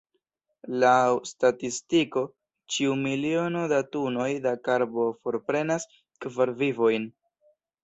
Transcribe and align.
Laŭ 0.83 1.01
statistiko, 1.31 2.23
ĉiu 2.77 2.97
miliono 3.03 3.63
da 3.75 3.83
tunoj 3.97 4.27
da 4.49 4.55
karbo 4.71 5.07
forprenas 5.21 5.89
kvar 6.27 6.57
vivojn. 6.65 7.09